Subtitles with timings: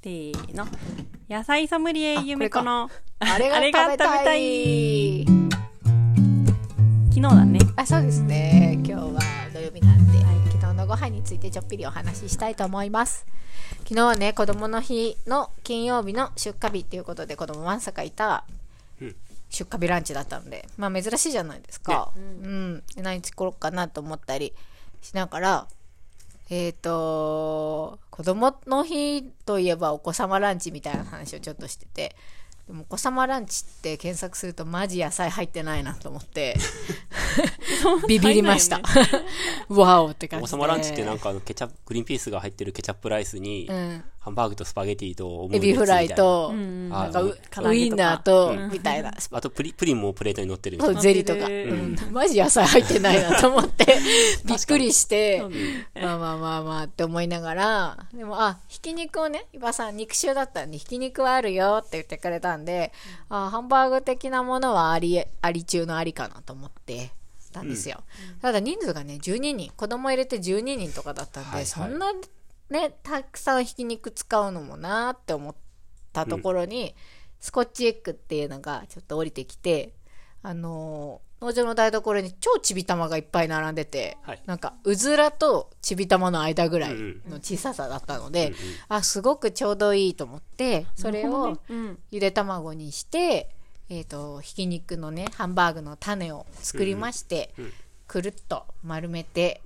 [0.00, 0.64] せーの。
[1.28, 5.24] 野菜ソムリエゆめこの、あれがあれが食べたい。
[7.08, 7.58] 昨日だね。
[7.74, 8.74] あそうですね。
[8.84, 9.20] 今日は
[9.52, 10.20] 土曜日なんで、
[10.52, 13.26] 昨日のご飯についてちょっぴりお話ししたいと思います。
[13.80, 18.44] 昨日はね子供の日の金曜日の出荷日っていうことで子供わんさかいた
[19.02, 19.16] うん。
[19.50, 24.52] 出荷日ランチだったのでまあ珍しいじゃないですか、うん、で何作ろうかなと思ったり
[25.00, 25.66] しながら
[26.50, 32.16] えっ、と子供の日といえばお子様ランチみたいな話をちょっとしてて
[32.66, 36.56] でもお子様ランチって検索するとマジ野菜入ってないなと思って
[38.08, 38.80] ビビりました。
[39.68, 40.56] わおって感じで。
[40.56, 47.22] 王様ランチってなんかあのケチャップ、グリーンピースが入ってるケチャップライスに、うん、ハンバーグとスパゲティとエビフライ、と、うんあなんか
[47.62, 49.12] ウインナーと、みたいな。
[49.32, 50.94] あとプリプリンもプレートに乗ってるみた。
[50.94, 53.98] ゼリーとか、マジ野菜入ってないなと思って、
[54.44, 55.42] びっくりして。
[55.94, 62.92] まあまあまあまあって思いながら、でも、あ、ひき肉をね、伊庭さん肉臭だったんで、ひき肉はあるよって言ってくれたんで、
[63.28, 67.10] あハンバーグ的なものはあり、あり中のありかなと思って
[67.52, 68.02] たんですよ。
[68.40, 71.66] ただ人数がね、12人、子供入れて12人とかだったんで、はいはい。
[71.66, 72.12] そんな
[72.70, 75.54] ね、たくさんひき肉使うのもなーって思っ
[76.24, 76.94] たところに、
[77.40, 79.94] スコッチエッグっていうのがちょっと降りてきて、
[80.42, 84.42] あのー農場の台所に超ちびたまがいっぱい並んでて、はい。
[84.46, 86.94] なんかうずらとちびたまの間ぐらい
[87.28, 88.52] の小ささだったので、
[88.88, 91.98] あすごくちょうどいいと思ってそれをうん。
[92.10, 93.50] ゆで卵にして、
[93.88, 97.72] えー、とひき肉のねハンバーグの種を作りまして、うんうん。
[98.08, 99.62] くるっと丸めて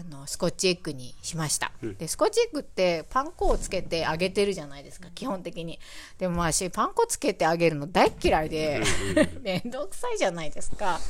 [0.00, 5.78] あのスコッチエッグにしました、うんでスコッチエッグってパン粉をつけて揚げてるじゃないですか基本的に。
[6.18, 8.80] でも私パン粉つけて揚げるの大っ嫌いで
[9.42, 11.00] めんどくさいじゃないですか。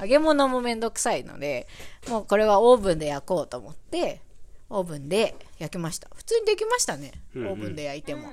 [0.00, 1.68] 揚げ物もめんどくさいので
[2.08, 4.20] もうこれはオーブンで焼こうと思って
[4.70, 6.08] オーブンで焼きました。
[6.14, 7.52] 普通にできましたねオうんうん。
[7.52, 8.30] ーブンで焼いても。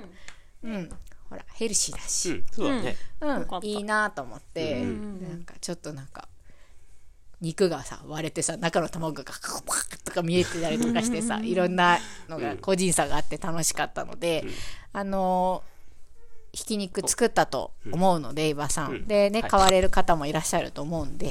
[0.64, 0.90] うん、
[1.30, 2.96] ほらヘルシーだし、うん、そうだね。
[3.20, 3.40] うん。
[3.40, 4.86] よかったいいなと思って、な
[5.36, 6.28] んかちょっとなんか
[7.40, 11.98] 肉がさ割れてさ中の卵がカカカカとか見えてたりとかしてさいろんな
[12.28, 14.44] のが個人差があって楽しかったので、
[14.92, 15.78] あのー
[16.52, 19.06] ひき肉作ったと思うので、伊庭さん、うん。
[19.06, 19.50] でねはい。
[19.50, 21.28] 買われる方もいらっしゃると思うんで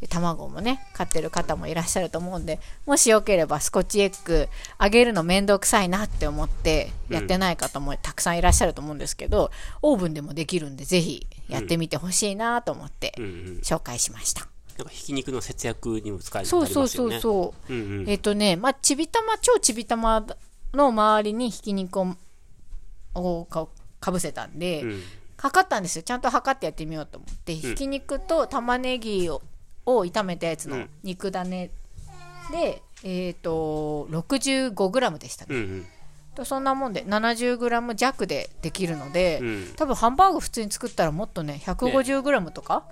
[0.00, 4.48] で卵もね買ってる方もいらっしゃると思うんでもしよければスコッチエッグ
[4.80, 9.50] 揚げるの面倒くさいなって思ってやってない方もたくさんいらっしゃると思うんですけど、
[9.82, 13.30] オーブンでもできるんでぜひやってみてほしいなと思ってうんうん。
[13.64, 14.46] 紹介しました、
[14.78, 17.20] なんかひき肉の節約にも使えるそうそうそうう。
[17.20, 18.08] そう、うんうん。
[18.08, 20.24] えっ、とねまあちびたま超ちびたま
[20.72, 22.14] の周りにひき肉を
[23.14, 23.66] をか
[23.98, 25.02] かぶせたんで、うん。
[25.36, 26.02] 測ったんですよ。
[26.02, 29.42] ちゃんと測ってやってみようと思って、ひき肉と玉ねぎを
[29.84, 30.90] を炒めたやつのうん。
[31.02, 31.70] 肉種
[32.52, 35.86] で、えっ、と 65g でしたね、うんうん。
[36.38, 42.84] とそんなもんで 70g 弱でできるので、うん多分ハンバーグ普通に作ったらもっとね 150g とか。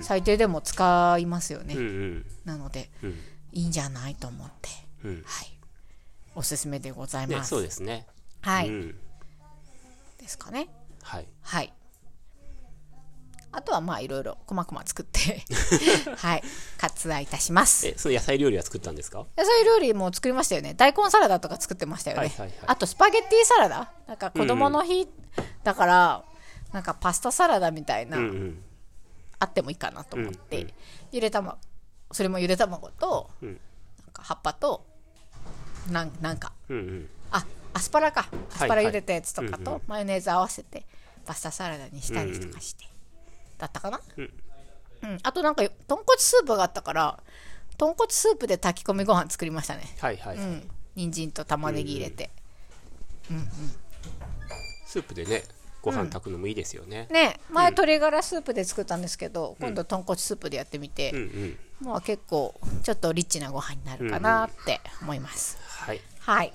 [0.00, 2.26] 最低でも使いますよね、うんうん。
[2.44, 3.14] なのでうん
[3.52, 4.68] いいんじゃないと思って
[5.04, 5.22] うん。
[5.24, 5.58] はい
[6.34, 8.06] おすすめでございね、ます、そうですね。
[8.40, 8.94] はい、うん。
[10.18, 10.68] ですかね
[11.02, 11.26] はい。
[11.42, 11.72] はい
[13.56, 15.44] あとはまあいろいろこまこま作って
[16.16, 16.42] はい
[16.78, 17.86] 割愛いたします。
[17.86, 19.18] え、その野菜料理は作ったんですか？
[19.36, 20.74] 野菜料理も作りましたよね。
[20.74, 22.56] 大根サラダとか作ってましたよね、はいはいはい。
[22.66, 23.92] あとスパゲッティサラダ。
[24.06, 25.08] なんか子供の日
[25.62, 26.24] だから、
[26.72, 28.64] なんかパスタサラダみたいな、うんうん。
[29.38, 30.74] あってもいいかなと思って、うんうん
[31.12, 31.58] ゆで卵
[32.10, 33.48] それもゆで卵と、うん。
[33.50, 33.58] なん
[34.12, 34.84] か葉っぱと
[35.90, 36.52] なんなんか。
[36.68, 37.10] うんうん。
[37.30, 38.28] あアスパラか。
[38.52, 40.86] アスパラ茹でたやつとかうんうんとマヨネーズ合わせて
[41.24, 42.84] パスタサラダにしたりとかして、
[43.64, 44.30] だったかな、うん。
[45.02, 45.18] うん。
[45.22, 47.18] あとなんか豚骨スープがあったから
[47.76, 49.82] 豚骨スープで炊き込みご飯作りましたね。
[50.00, 50.36] はいはい。
[50.36, 50.70] うん。
[50.96, 52.30] 人参と玉ねぎ入れて、
[54.86, 55.42] スープでね、
[55.82, 57.08] ご飯炊くのもいいですよね。
[57.10, 57.40] ね。
[57.50, 61.58] 前鶏ガラスープで作ったんですけど、今度豚骨スープでやってみて、うんうん。
[61.88, 62.54] まあ結構
[62.84, 66.00] ちょっとリッチなご飯になるかなって思います、はい。
[66.20, 66.52] はい。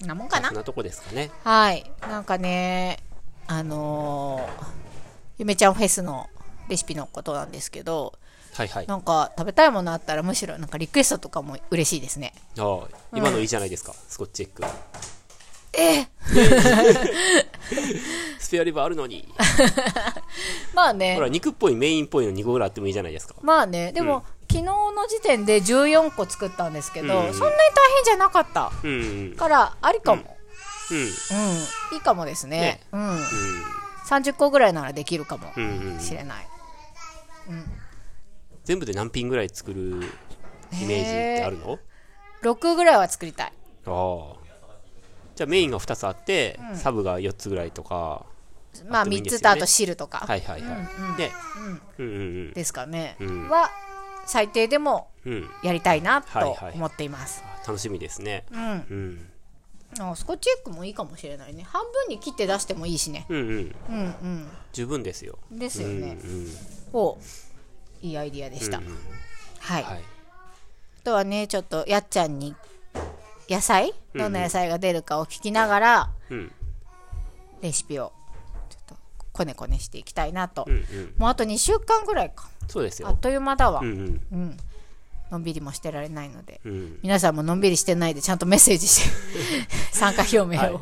[0.00, 0.48] こんなもんかな？
[0.48, 1.30] そんなとこですかね。
[1.44, 1.88] はい。
[2.00, 2.98] なんかね
[3.46, 4.63] あのー
[5.38, 6.28] ゆめちゃんフェスの
[6.68, 8.14] レシピのことなんですけど
[8.54, 8.84] はいはい。
[8.86, 12.32] あなんか食べたいものあったらむしろなんかリクエストとかも嬉しいですね。
[12.58, 12.80] あ、
[13.12, 14.64] 今のいいじゃないですか、スコッチエッグ。
[15.76, 16.06] え
[18.38, 19.28] スペアリブあるのに。
[20.72, 21.16] まあね。
[21.16, 23.34] ほら、肉っぽいメインっぽいの2個ぐらいあってもいいじゃないですか。
[23.42, 23.90] まあね。
[23.90, 24.22] でも、うん。
[24.48, 27.34] 昨日の時点で14個作ったんですけど、うん。
[27.34, 28.70] そんなに大変じゃなかった。
[28.84, 28.94] うんう
[29.34, 29.36] ん。
[29.36, 30.36] からありかも、
[30.92, 30.98] うん。
[30.98, 31.06] うん。
[31.06, 31.10] い
[31.96, 32.60] いかもですね。
[32.60, 32.80] ね。
[32.92, 33.18] うん、う
[34.08, 35.52] 30個ぐらいならできるかもん。
[35.56, 36.00] うんうん。
[36.00, 36.46] しれない、
[38.64, 40.02] 全部で何品ぐらい作る
[40.72, 41.78] イメージってあるの
[42.42, 43.52] ？6ぐらいは作りたい
[43.86, 44.36] ああ。
[45.34, 48.26] じゃあメインが2つあって、サブが4つぐらいとか。
[48.88, 51.16] まあ3あってもいいんですよねつとあと汁とかはいはいはい。
[51.16, 51.30] で、
[51.98, 52.08] うんう
[52.50, 53.70] んですかね、うんは
[54.26, 55.32] 最低でもうん。
[55.32, 55.50] うん。
[55.62, 58.44] やりたいなとはいはい思っています、楽しみですね。
[58.50, 59.30] うんうん。
[60.00, 63.76] あスコッチエッグもいいかもしれないね半分に切って出してもいいしねうんうん。
[63.90, 63.92] う
[64.26, 65.38] ん十分ですよ。
[65.52, 66.18] うんですようんうね、ん。
[66.92, 67.18] お
[68.02, 68.98] いいアイディアでした、うんうん
[69.60, 69.98] はい、はい。
[69.98, 72.54] あとはねちょっとやっちゃんに
[73.48, 73.92] 野菜？
[74.14, 76.52] どんな野菜が出るかを聞きながら、うん。
[77.60, 78.12] レシピを
[78.70, 78.96] ちょっと
[79.32, 80.84] こねこねしていきたいなと、うんうん。
[81.18, 83.08] もうあと2週間ぐらいかそうですよ。
[83.08, 84.56] あっという間だわ、うんうん。
[85.34, 86.98] うんのんびりもしてられないのでうん。
[87.02, 89.10] 皆さんものんびりしてないでちゃんとメッセージして
[89.92, 90.78] 参加表明を、はい、ね。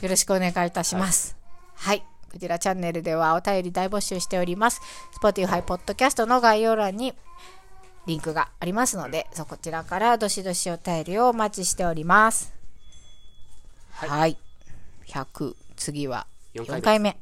[0.00, 1.36] よろしくお願いいたします。
[1.74, 2.04] はい。
[2.30, 4.80] こちらチャンネルではお便り大募集しております。
[5.20, 7.14] Spotify Podcast の概要欄に
[8.06, 12.52] リンクがありますので、そこちらからどしどしお便りをお待ちしております。
[13.92, 14.36] はい。
[15.06, 17.08] 100、次は4回目4回目。
[17.10, 17.16] よ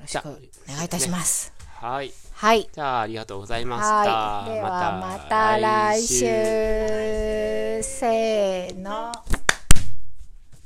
[0.00, 1.61] ろしくお願いいたします。
[1.82, 2.12] はい。
[2.30, 2.68] はい。
[2.72, 3.88] じゃあ、ありがとうございました。
[3.88, 4.54] はい。
[4.54, 6.24] ではまた来週。
[7.82, 9.11] せー